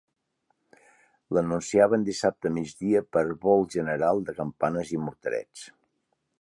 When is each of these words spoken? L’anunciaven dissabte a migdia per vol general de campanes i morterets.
L’anunciaven 1.37 2.07
dissabte 2.07 2.51
a 2.51 2.53
migdia 2.57 3.03
per 3.17 3.23
vol 3.45 3.63
general 3.77 4.25
de 4.31 4.39
campanes 4.43 4.97
i 4.99 5.03
morterets. 5.07 5.71